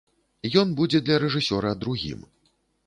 [0.61, 2.27] Ён будзе для рэжысёра другім.